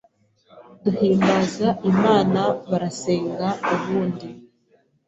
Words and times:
duhimbaza 0.83 1.67
Imana 1.91 2.41
barasenga 2.69 3.47
ubundi 3.73 4.27